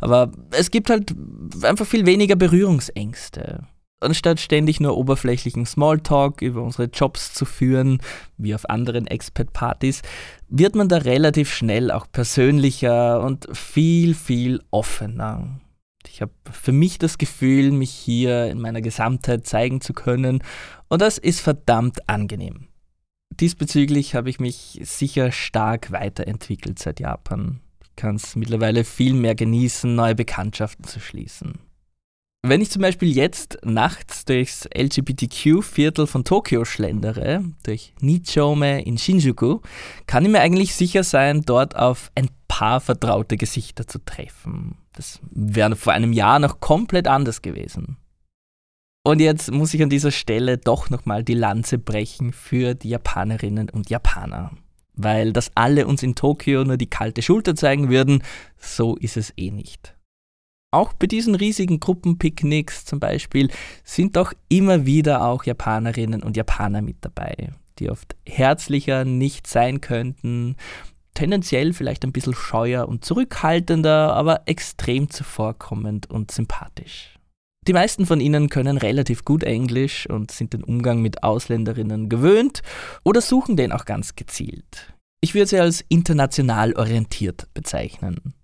[0.00, 1.14] Aber es gibt halt
[1.62, 3.66] einfach viel weniger Berührungsängste.
[4.00, 7.98] Anstatt ständig nur oberflächlichen Smalltalk über unsere Jobs zu führen,
[8.36, 10.02] wie auf anderen Expat-Partys,
[10.48, 15.60] wird man da relativ schnell auch persönlicher und viel, viel offener.
[16.06, 20.42] Ich habe für mich das Gefühl, mich hier in meiner Gesamtheit zeigen zu können
[20.88, 22.68] und das ist verdammt angenehm.
[23.30, 27.60] Diesbezüglich habe ich mich sicher stark weiterentwickelt seit Japan.
[27.82, 31.58] Ich kann es mittlerweile viel mehr genießen, neue Bekanntschaften zu schließen.
[32.48, 39.58] Wenn ich zum Beispiel jetzt nachts durchs LGBTQ-Viertel von Tokio schlendere, durch Nichome in Shinjuku,
[40.06, 44.76] kann ich mir eigentlich sicher sein, dort auf ein paar vertraute Gesichter zu treffen.
[44.92, 47.96] Das wäre vor einem Jahr noch komplett anders gewesen.
[49.06, 53.70] Und jetzt muss ich an dieser Stelle doch nochmal die Lanze brechen für die Japanerinnen
[53.70, 54.50] und Japaner.
[54.94, 58.24] Weil dass alle uns in Tokio nur die kalte Schulter zeigen würden,
[58.58, 59.94] so ist es eh nicht.
[60.72, 63.48] Auch bei diesen riesigen Gruppenpicknicks zum Beispiel
[63.84, 69.80] sind doch immer wieder auch Japanerinnen und Japaner mit dabei, die oft herzlicher nicht sein
[69.80, 70.56] könnten,
[71.14, 77.15] tendenziell vielleicht ein bisschen scheuer und zurückhaltender, aber extrem zuvorkommend und sympathisch.
[77.66, 82.62] Die meisten von ihnen können relativ gut Englisch und sind den Umgang mit Ausländerinnen gewöhnt
[83.02, 84.94] oder suchen den auch ganz gezielt.
[85.20, 88.34] Ich würde sie als international orientiert bezeichnen.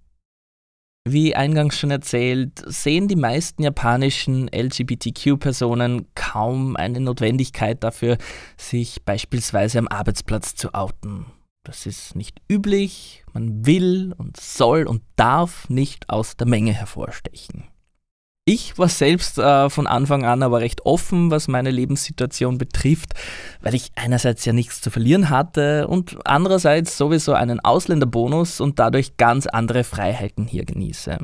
[1.04, 8.18] Wie eingangs schon erzählt, sehen die meisten japanischen LGBTQ-Personen kaum eine Notwendigkeit dafür,
[8.56, 11.26] sich beispielsweise am Arbeitsplatz zu outen.
[11.64, 17.71] Das ist nicht üblich, man will und soll und darf nicht aus der Menge hervorstechen.
[18.44, 23.14] Ich war selbst äh, von Anfang an aber recht offen, was meine Lebenssituation betrifft,
[23.60, 29.16] weil ich einerseits ja nichts zu verlieren hatte und andererseits sowieso einen Ausländerbonus und dadurch
[29.16, 31.18] ganz andere Freiheiten hier genieße.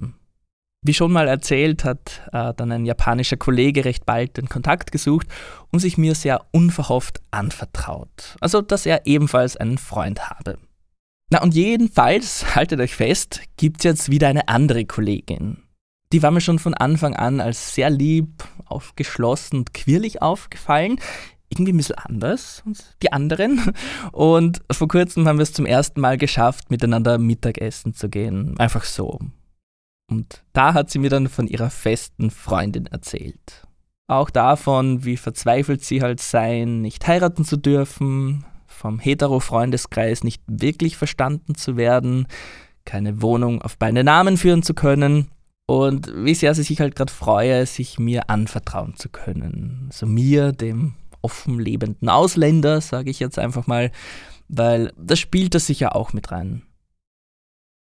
[0.82, 5.26] Wie schon mal erzählt, hat äh, dann ein japanischer Kollege recht bald den Kontakt gesucht
[5.72, 8.36] und sich mir sehr unverhofft anvertraut.
[8.40, 10.56] Also, dass er ebenfalls einen Freund habe.
[11.30, 15.64] Na und jedenfalls, haltet euch fest, gibt es jetzt wieder eine andere Kollegin
[16.12, 20.98] die war mir schon von Anfang an als sehr lieb, aufgeschlossen und quirlig aufgefallen.
[21.50, 23.74] Irgendwie ein bisschen anders als die anderen.
[24.12, 28.58] Und vor kurzem haben wir es zum ersten Mal geschafft, miteinander Mittagessen zu gehen.
[28.58, 29.18] Einfach so.
[30.10, 33.66] Und da hat sie mir dann von ihrer festen Freundin erzählt.
[34.06, 40.96] Auch davon, wie verzweifelt sie halt sein, nicht heiraten zu dürfen, vom hetero-Freundeskreis nicht wirklich
[40.96, 42.26] verstanden zu werden,
[42.86, 45.30] keine Wohnung auf beide Namen führen zu können
[45.68, 49.90] und wie sehr sie sich halt gerade freue, sich mir anvertrauen zu können.
[49.92, 53.90] Also mir, dem offen lebenden Ausländer, sage ich jetzt einfach mal,
[54.48, 56.62] weil das spielt das sicher auch mit rein.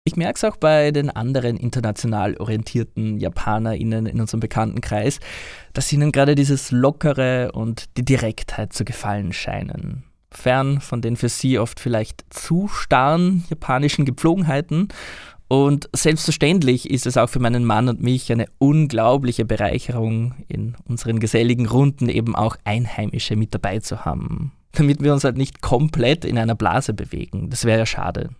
[0.04, 5.20] Ich merke es auch bei den anderen international orientierten JapanerInnen in unserem Bekanntenkreis,
[5.74, 10.04] dass ihnen gerade dieses Lockere und die Direktheit zu gefallen scheinen.
[10.30, 14.88] Fern von den für sie oft vielleicht zu starren japanischen Gepflogenheiten
[15.48, 21.20] und selbstverständlich ist es auch für meinen Mann und mich eine unglaubliche Bereicherung, in unseren
[21.20, 24.52] geselligen Runden eben auch Einheimische mit dabei zu haben.
[24.72, 27.48] Damit wir uns halt nicht komplett in einer Blase bewegen.
[27.48, 28.30] Das wäre ja schade.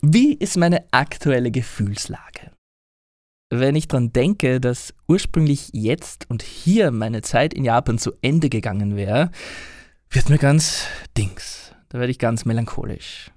[0.00, 2.51] Wie ist meine aktuelle Gefühlslage?
[3.54, 8.48] Wenn ich daran denke, dass ursprünglich jetzt und hier meine Zeit in Japan zu Ende
[8.48, 9.30] gegangen wäre,
[10.08, 10.86] wird mir ganz
[11.18, 11.74] dings.
[11.90, 13.30] Da werde ich ganz melancholisch.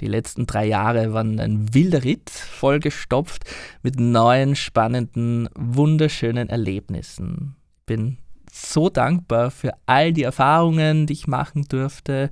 [0.00, 3.44] Die letzten drei Jahre waren ein wilder Ritt, vollgestopft
[3.82, 7.54] mit neuen, spannenden, wunderschönen Erlebnissen.
[7.84, 8.16] Bin
[8.50, 12.30] so dankbar für all die Erfahrungen, die ich machen durfte,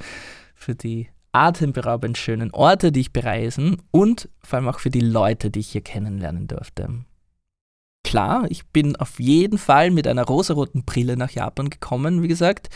[0.55, 5.50] für die atemberaubend schönen Orte, die ich bereisen und vor allem auch für die Leute,
[5.50, 7.04] die ich hier kennenlernen durfte.
[8.04, 12.68] Klar, ich bin auf jeden Fall mit einer rosaroten Brille nach Japan gekommen, wie gesagt.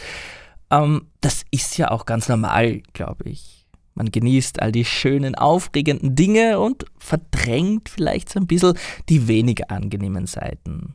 [0.71, 3.67] Ähm, das ist ja auch ganz normal, glaube ich.
[3.95, 8.75] Man genießt all die schönen, aufregenden Dinge und verdrängt vielleicht so ein bisschen
[9.09, 10.95] die weniger angenehmen Seiten.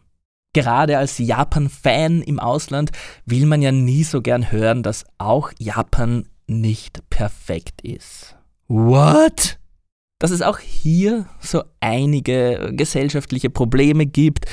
[0.53, 2.91] Gerade als Japan-Fan im Ausland
[3.25, 6.27] will man ja nie so gern hören, dass auch Japan
[6.59, 8.35] nicht perfekt ist.
[8.67, 9.59] What?
[10.19, 14.45] Dass es auch hier so einige gesellschaftliche Probleme gibt,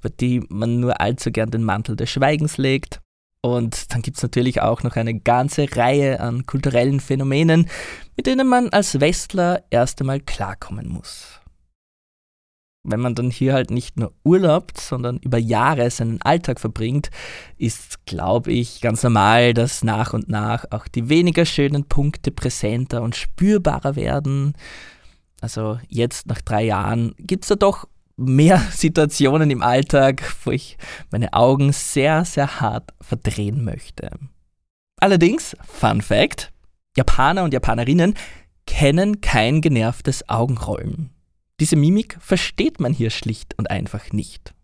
[0.00, 3.00] über die man nur allzu gern den Mantel des Schweigens legt.
[3.40, 7.68] Und dann gibt es natürlich auch noch eine ganze Reihe an kulturellen Phänomenen,
[8.16, 11.33] mit denen man als Westler erst einmal klarkommen muss
[12.84, 17.10] wenn man dann hier halt nicht nur urlaubt, sondern über Jahre seinen Alltag verbringt,
[17.56, 23.02] ist, glaube ich, ganz normal, dass nach und nach auch die weniger schönen Punkte präsenter
[23.02, 24.52] und spürbarer werden.
[25.40, 30.76] Also jetzt nach drei Jahren gibt es da doch mehr Situationen im Alltag, wo ich
[31.10, 34.10] meine Augen sehr, sehr hart verdrehen möchte.
[35.00, 36.52] Allerdings, Fun Fact,
[36.96, 38.14] Japaner und Japanerinnen
[38.66, 41.13] kennen kein genervtes Augenrollen.
[41.60, 44.54] Diese Mimik versteht man hier schlicht und einfach nicht.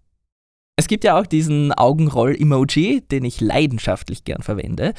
[0.77, 4.95] Es gibt ja auch diesen Augenroll-Emoji, den ich leidenschaftlich gern verwende.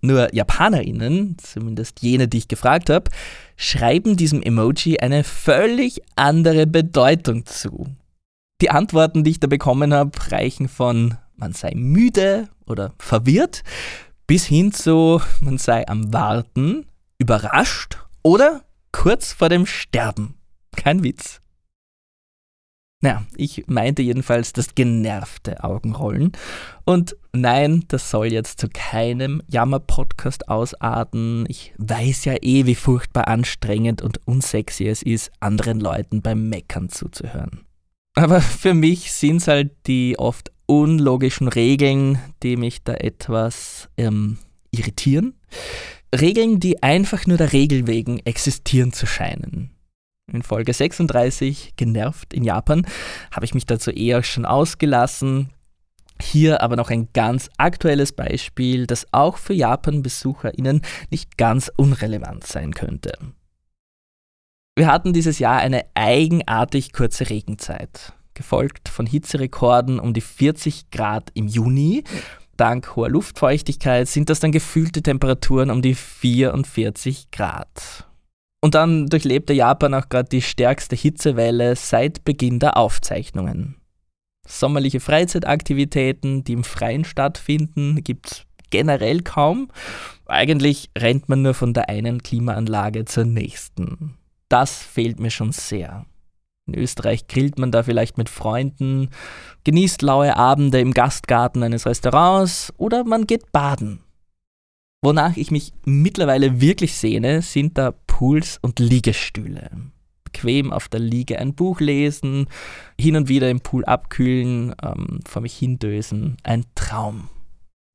[0.00, 3.10] Nur JapanerInnen, zumindest jene, die ich gefragt habe,
[3.56, 7.88] schreiben diesem Emoji eine völlig andere Bedeutung zu.
[8.60, 13.64] Die Antworten, die ich da bekommen habe, reichen von man sei müde oder verwirrt
[14.26, 16.86] bis hin zu man sei am Warten,
[17.18, 20.34] überrascht oder kurz vor dem Sterben.
[20.76, 21.40] Kein Witz.
[23.04, 26.32] Naja, ich meinte jedenfalls das genervte Augenrollen.
[26.86, 31.44] Und nein, das soll jetzt zu keinem Jammer-Podcast ausarten.
[31.48, 36.88] Ich weiß ja eh, wie furchtbar anstrengend und unsexy es ist, anderen Leuten beim Meckern
[36.88, 37.66] zuzuhören.
[38.14, 44.38] Aber für mich sind es halt die oft unlogischen Regeln, die mich da etwas ähm,
[44.70, 45.34] irritieren.
[46.18, 49.73] Regeln, die einfach nur der Regel wegen existieren zu scheinen.
[50.32, 52.86] In Folge 36, genervt in Japan,
[53.30, 55.50] habe ich mich dazu eher schon ausgelassen.
[56.20, 62.72] Hier aber noch ein ganz aktuelles Beispiel, das auch für Japan-BesucherInnen nicht ganz unrelevant sein
[62.72, 63.12] könnte.
[64.76, 71.30] Wir hatten dieses Jahr eine eigenartig kurze Regenzeit, gefolgt von Hitzerekorden um die 40 Grad
[71.34, 72.02] im Juni.
[72.56, 78.08] Dank hoher Luftfeuchtigkeit sind das dann gefühlte Temperaturen um die 44 Grad.
[78.64, 83.76] Und dann durchlebte Japan auch gerade die stärkste Hitzewelle seit Beginn der Aufzeichnungen.
[84.48, 89.70] Sommerliche Freizeitaktivitäten, die im Freien stattfinden, gibt es generell kaum.
[90.24, 94.16] Eigentlich rennt man nur von der einen Klimaanlage zur nächsten.
[94.48, 96.06] Das fehlt mir schon sehr.
[96.66, 99.10] In Österreich grillt man da vielleicht mit Freunden,
[99.64, 104.00] genießt laue Abende im Gastgarten eines Restaurants oder man geht baden.
[105.04, 109.70] Wonach ich mich mittlerweile wirklich sehne, sind da Pools und Liegestühle.
[110.24, 112.46] Bequem auf der Liege ein Buch lesen,
[112.98, 116.38] hin und wieder im Pool abkühlen, ähm, vor mich hindösen.
[116.42, 117.28] Ein Traum.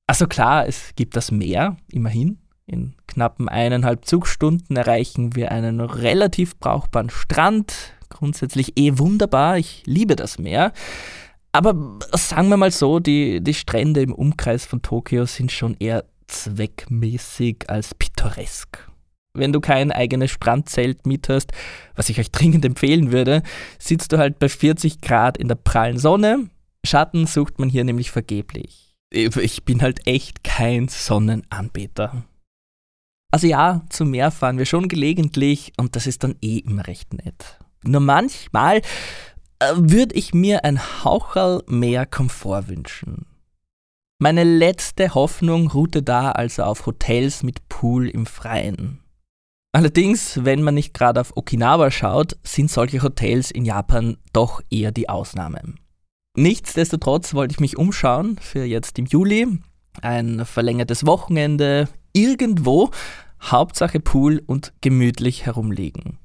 [0.05, 2.37] Also klar, es gibt das Meer, immerhin.
[2.67, 7.73] In knappen eineinhalb Zugstunden erreichen wir einen relativ brauchbaren Strand.
[8.09, 10.73] Grundsätzlich eh wunderbar, ich liebe das Meer.
[11.53, 16.05] Aber sagen wir mal so, die, die Strände im Umkreis von Tokio sind schon eher
[16.29, 18.89] zweckmäßig als pittoresk.
[19.33, 21.51] Wenn du kein eigenes Strandzelt mithast,
[21.95, 23.43] was ich euch dringend empfehlen würde,
[23.77, 26.49] sitzt du halt bei 40 Grad in der prallen Sonne.
[26.83, 28.95] Schatten sucht man hier nämlich vergeblich.
[29.11, 32.23] Ich bin halt echt kein Sonnenanbeter.
[33.31, 37.13] Also ja, zum Meer fahren wir schon gelegentlich und das ist dann eh immer recht
[37.13, 37.59] nett.
[37.83, 38.81] Nur manchmal
[39.59, 43.25] äh, würde ich mir ein Haucherl mehr Komfort wünschen.
[44.21, 48.99] Meine letzte Hoffnung ruhte da also auf Hotels mit Pool im Freien.
[49.71, 54.91] Allerdings, wenn man nicht gerade auf Okinawa schaut, sind solche Hotels in Japan doch eher
[54.91, 55.61] die Ausnahme.
[56.35, 59.47] Nichtsdestotrotz wollte ich mich umschauen für jetzt im Juli.
[60.01, 62.91] Ein verlängertes Wochenende, irgendwo,
[63.41, 66.17] Hauptsache Pool und gemütlich herumliegen.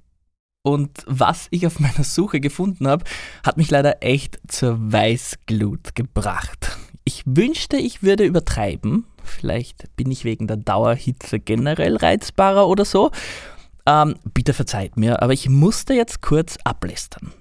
[0.64, 3.04] Und was ich auf meiner Suche gefunden habe,
[3.44, 6.76] hat mich leider echt zur Weißglut gebracht.
[7.04, 9.04] Ich wünschte, ich würde übertreiben.
[9.22, 13.10] Vielleicht bin ich wegen der Dauerhitze generell reizbarer oder so.
[13.86, 17.32] Ähm, bitte verzeiht mir, aber ich musste jetzt kurz ablästern.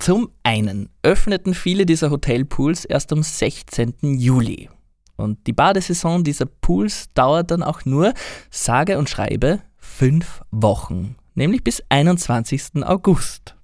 [0.00, 3.94] Zum einen öffneten viele dieser Hotelpools erst am 16.
[4.02, 4.68] Juli.
[5.16, 8.14] Und die Badesaison dieser Pools dauert dann auch nur,
[8.50, 12.82] sage und schreibe, fünf Wochen, nämlich bis 21.
[12.82, 13.54] August.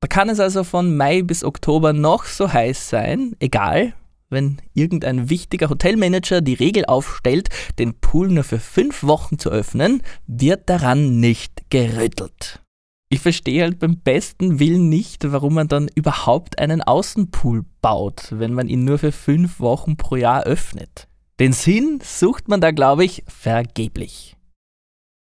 [0.00, 3.94] Da kann es also von Mai bis Oktober noch so heiß sein, egal,
[4.30, 7.48] wenn irgendein wichtiger Hotelmanager die Regel aufstellt,
[7.78, 12.60] den Pool nur für fünf Wochen zu öffnen, wird daran nicht gerüttelt.
[13.10, 18.52] Ich verstehe halt beim besten Willen nicht, warum man dann überhaupt einen Außenpool baut, wenn
[18.52, 21.08] man ihn nur für fünf Wochen pro Jahr öffnet.
[21.40, 24.37] Den Sinn sucht man da, glaube ich, vergeblich.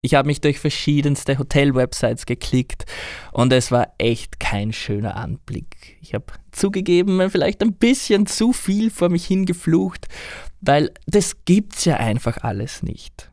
[0.04, 2.84] Ich habe mich durch verschiedenste Hotel-Websites geklickt
[3.32, 5.96] und es war echt kein schöner Anblick.
[6.02, 10.08] Ich habe zugegeben, vielleicht ein bisschen zu viel vor mich hingeflucht,
[10.60, 13.32] weil das gibt's ja einfach alles nicht.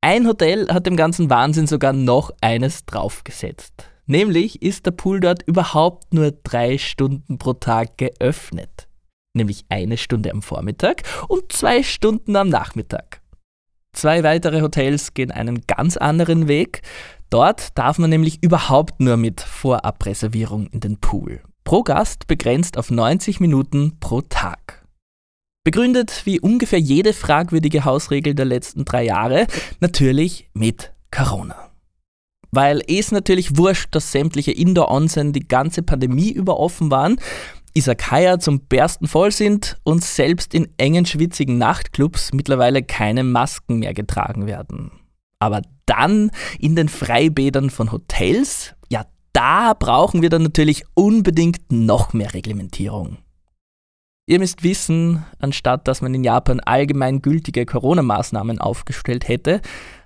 [0.00, 3.88] Ein Hotel hat dem ganzen Wahnsinn sogar noch eines draufgesetzt.
[4.06, 8.88] Nämlich ist der Pool dort überhaupt nur drei Stunden pro Tag geöffnet.
[9.32, 13.19] Nämlich eine Stunde am Vormittag und zwei Stunden am Nachmittag.
[13.92, 16.82] Zwei weitere Hotels gehen einen ganz anderen Weg.
[17.28, 21.40] Dort darf man nämlich überhaupt nur mit Vorabreservierung in den Pool.
[21.64, 24.84] Pro Gast begrenzt auf 90 Minuten pro Tag.
[25.62, 29.46] Begründet wie ungefähr jede fragwürdige Hausregel der letzten drei Jahre,
[29.80, 31.70] natürlich mit Corona.
[32.50, 37.20] Weil es natürlich wurscht, dass sämtliche Indoor-Onsen die ganze Pandemie über offen waren,
[37.74, 43.94] Isakaya zum Bersten voll sind und selbst in engen, schwitzigen Nachtclubs mittlerweile keine Masken mehr
[43.94, 44.90] getragen werden.
[45.38, 52.12] Aber dann in den Freibädern von Hotels, ja, da brauchen wir dann natürlich unbedingt noch
[52.12, 53.18] mehr Reglementierung.
[54.26, 59.60] Ihr müsst wissen, anstatt dass man in Japan allgemein gültige Corona-Maßnahmen aufgestellt hätte,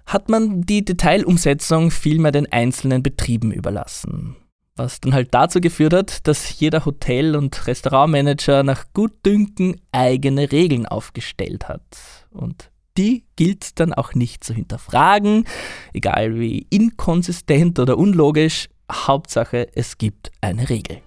[0.07, 4.37] hat man die Detailumsetzung vielmehr den einzelnen Betrieben überlassen
[4.77, 10.87] was dann halt dazu geführt hat, dass jeder Hotel- und Restaurantmanager nach Gutdünken eigene Regeln
[10.87, 11.83] aufgestellt hat.
[12.31, 15.45] Und die gilt dann auch nicht zu hinterfragen,
[15.93, 21.01] egal wie inkonsistent oder unlogisch, Hauptsache es gibt eine Regel.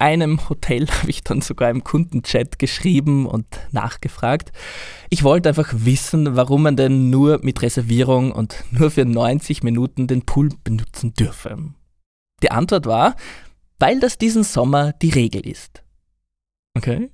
[0.00, 4.52] Einem Hotel habe ich dann sogar im Kundenchat geschrieben und nachgefragt.
[5.10, 10.06] Ich wollte einfach wissen, warum man denn nur mit Reservierung und nur für 90 Minuten
[10.06, 11.56] den Pool benutzen dürfe.
[12.42, 13.16] Die Antwort war,
[13.78, 15.82] weil das diesen Sommer die Regel ist.
[16.76, 17.10] Okay.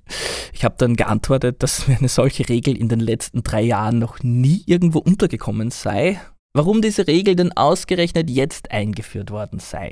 [0.53, 4.19] Ich habe dann geantwortet, dass mir eine solche Regel in den letzten drei Jahren noch
[4.23, 6.19] nie irgendwo untergekommen sei.
[6.53, 9.91] Warum diese Regel denn ausgerechnet jetzt eingeführt worden sei.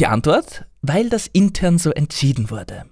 [0.00, 2.84] Die Antwort, weil das intern so entschieden wurde.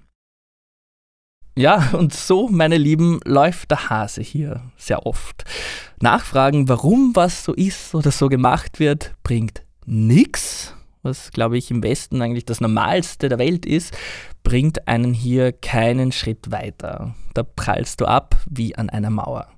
[1.57, 5.45] Ja, und so, meine Lieben, läuft der Hase hier sehr oft.
[6.01, 11.83] Nachfragen, warum was so ist oder so gemacht wird, bringt nichts, was, glaube ich, im
[11.83, 13.99] Westen eigentlich das Normalste der Welt ist,
[14.45, 17.17] bringt einen hier keinen Schritt weiter.
[17.35, 19.49] Da prallst du ab wie an einer Mauer.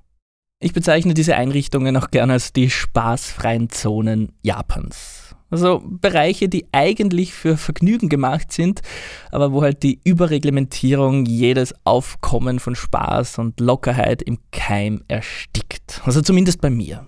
[0.59, 5.24] Ich bezeichne diese Einrichtungen auch gerne als die spaßfreien Zonen Japans.
[5.49, 8.81] Also Bereiche, die eigentlich für Vergnügen gemacht sind,
[9.31, 16.01] aber wo halt die Überreglementierung jedes Aufkommen von Spaß und Lockerheit im Keim erstickt.
[16.05, 17.07] Also zumindest bei mir.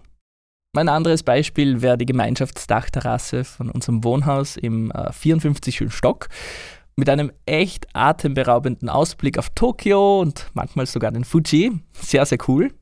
[0.73, 5.91] Mein anderes Beispiel wäre die Gemeinschaftsdachterrasse von unserem Wohnhaus im äh, 54.
[5.91, 6.27] Stock
[6.95, 11.71] mit einem echt atemberaubenden Ausblick auf Tokio und manchmal sogar den Fuji.
[11.93, 12.73] Sehr, sehr cool.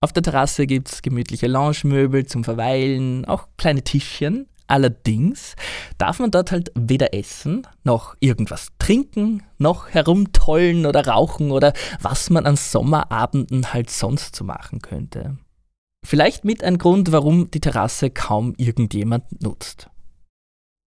[0.00, 4.48] Auf der Terrasse gibt es gemütliche Lounge-Möbel zum Verweilen, auch kleine Tischchen.
[4.66, 5.54] Allerdings
[5.98, 12.30] darf man dort halt weder essen, noch irgendwas trinken, noch herumtollen oder rauchen oder was
[12.30, 15.38] man an Sommerabenden halt sonst so machen könnte.
[16.04, 19.88] Vielleicht mit ein Grund, warum die Terrasse kaum irgendjemand nutzt.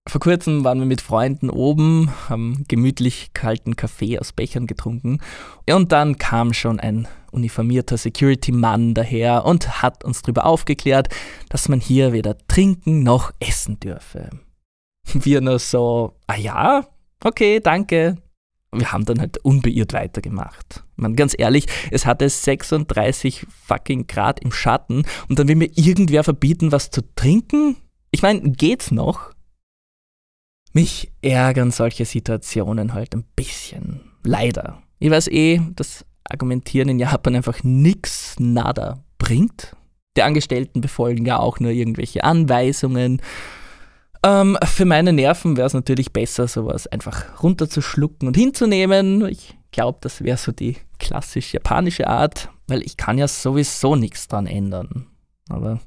[0.07, 5.19] Vor kurzem waren wir mit Freunden oben, haben gemütlich kalten Kaffee aus Bechern getrunken
[5.69, 11.09] und dann kam schon ein uniformierter Security-Mann daher und hat uns darüber aufgeklärt,
[11.49, 14.29] dass man hier weder trinken noch essen dürfe.
[15.13, 16.87] Wir nur so, ah ja,
[17.23, 18.17] okay, danke.
[18.71, 20.83] Wir haben dann halt unbeirrt weitergemacht.
[20.95, 26.23] Man, ganz ehrlich, es hatte 36 fucking Grad im Schatten und dann will mir irgendwer
[26.23, 27.77] verbieten, was zu trinken?
[28.11, 29.31] Ich meine, geht's noch?
[30.73, 34.01] Mich ärgern solche Situationen halt ein bisschen.
[34.23, 34.83] Leider.
[34.99, 39.75] Ich weiß eh, dass Argumentieren in Japan einfach nix, nada bringt.
[40.17, 43.21] Die Angestellten befolgen ja auch nur irgendwelche Anweisungen.
[44.23, 49.25] Ähm, für meine Nerven wäre es natürlich besser, sowas einfach runterzuschlucken und hinzunehmen.
[49.27, 54.27] Ich glaube, das wäre so die klassisch japanische Art, weil ich kann ja sowieso nichts
[54.27, 55.07] dran ändern.
[55.49, 55.79] Aber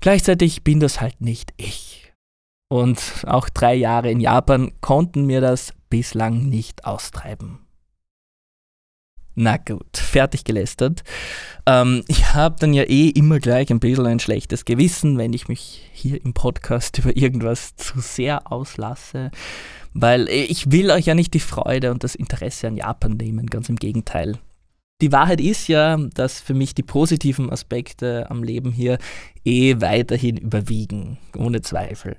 [0.00, 2.12] gleichzeitig bin das halt nicht ich.
[2.68, 7.58] Und auch drei Jahre in Japan konnten mir das bislang nicht austreiben.
[9.34, 11.02] Na gut, fertig gelästert.
[11.64, 15.48] Ähm, ich habe dann ja eh immer gleich ein bisschen ein schlechtes Gewissen, wenn ich
[15.48, 19.30] mich hier im Podcast über irgendwas zu sehr auslasse,
[19.94, 23.68] weil ich will euch ja nicht die Freude und das Interesse an Japan nehmen, ganz
[23.68, 24.38] im Gegenteil.
[25.00, 28.98] Die Wahrheit ist ja, dass für mich die positiven Aspekte am Leben hier
[29.44, 32.16] eh weiterhin überwiegen, ohne Zweifel.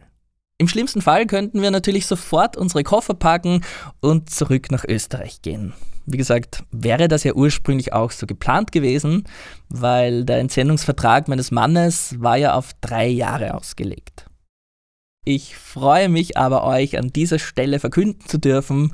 [0.58, 3.64] Im schlimmsten Fall könnten wir natürlich sofort unsere Koffer packen
[4.02, 5.74] und zurück nach Österreich gehen.
[6.06, 9.24] Wie gesagt, wäre das ja ursprünglich auch so geplant gewesen,
[9.70, 14.26] weil der Entsendungsvertrag meines Mannes war ja auf drei Jahre ausgelegt.
[15.26, 18.94] Ich freue mich aber, euch an dieser Stelle verkünden zu dürfen,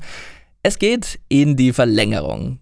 [0.62, 2.60] es geht in die Verlängerung.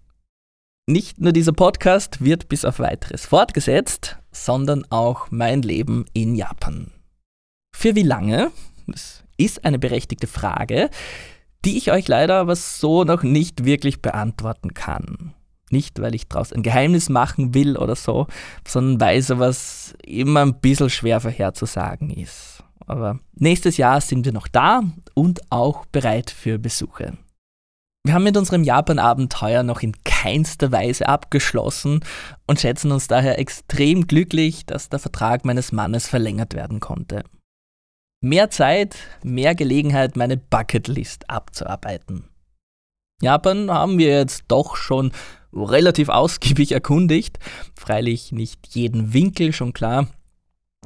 [0.87, 6.93] Nicht nur dieser Podcast wird bis auf weiteres fortgesetzt, sondern auch mein Leben in Japan.
[7.77, 8.53] Für wie lange?
[8.87, 10.89] Das ist eine berechtigte Frage,
[11.69, 15.35] die ich euch leider aber so noch nicht wirklich beantworten kann.
[15.71, 18.27] Nicht, weil ich daraus ein Geheimnis machen will oder so,
[18.67, 22.65] sondern weil sowas immer ein bisschen schwer vorherzusagen ist.
[22.87, 24.81] Aber nächstes Jahr sind wir noch da
[25.13, 27.19] und auch bereit für Besuche.
[28.03, 32.01] Wir haben mit unserem Japan-Abenteuer noch in keinster Weise abgeschlossen
[32.47, 37.25] und schätzen uns daher extrem glücklich, dass der Vertrag meines Mannes verlängert werden konnte.
[38.21, 42.25] Mehr Zeit, mehr Gelegenheit, meine Bucketlist abzuarbeiten.
[43.23, 45.13] Japan haben wir jetzt doch schon
[45.53, 47.39] relativ ausgiebig erkundigt.
[47.77, 50.09] Freilich nicht jeden Winkel, schon klar.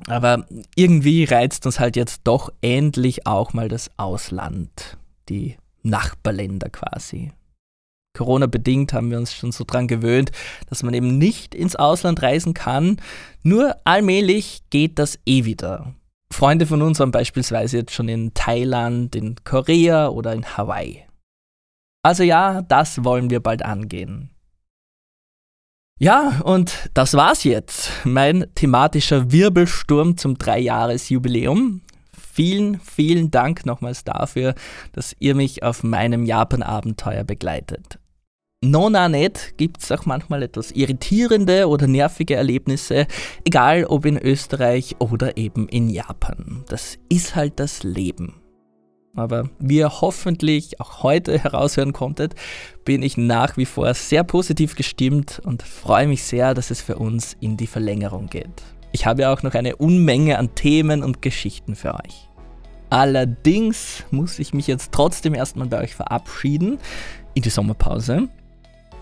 [0.09, 4.99] Aber irgendwie reizt uns halt jetzt doch endlich auch mal das Ausland.
[5.29, 7.33] Die Nachbarländer quasi.
[8.15, 10.33] Corona bedingt haben wir uns schon so dran gewöhnt,
[10.69, 13.01] dass man eben nicht ins Ausland reisen kann.
[13.43, 15.95] Nur allmählich geht das eh wieder.
[16.33, 21.05] Freunde von uns waren beispielsweise jetzt schon in Thailand, in Korea oder in Hawaii.
[22.03, 24.31] Also ja, das wollen wir bald angehen.
[26.01, 27.91] Ja, und das war's jetzt.
[28.05, 31.83] Mein thematischer Wirbelsturm zum Dreijahresjubiläum.
[32.13, 34.55] Vielen, vielen Dank nochmals dafür,
[34.93, 37.99] dass ihr mich auf meinem Japan-Abenteuer begleitet.
[38.65, 43.09] Nona nicht gibt es auch manchmal etwas irritierende oder nervige Erlebnisse,
[43.45, 46.65] egal ob in Österreich oder eben in Japan.
[46.69, 48.35] Das ist halt das Leben.
[49.17, 52.37] Aber wie ihr hoffentlich auch heute heraushören konntet,
[52.85, 56.97] bin ich nach wie vor sehr positiv gestimmt und freue mich sehr, dass es für
[56.97, 58.63] uns in die Verlängerung geht.
[58.93, 62.29] Ich habe ja auch noch eine Unmenge an Themen und Geschichten für euch.
[62.91, 66.79] Allerdings muss ich mich jetzt trotzdem erstmal bei euch verabschieden
[67.35, 68.29] in die Sommerpause.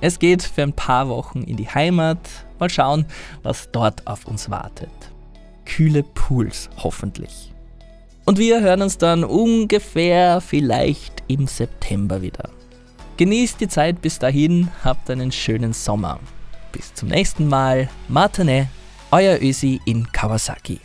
[0.01, 2.19] Es geht für ein paar Wochen in die Heimat.
[2.59, 3.05] Mal schauen,
[3.43, 4.91] was dort auf uns wartet.
[5.65, 7.53] Kühle Pools hoffentlich.
[8.25, 12.51] Und wir hören uns dann ungefähr vielleicht im September wieder.
[13.17, 16.21] Genießt die Zeit bis dahin, habt einen schönen Sommer.
[16.73, 17.89] Bis zum nächsten Mal.
[18.09, 18.69] Matane,
[19.11, 20.81] euer Ösi in Kawasaki.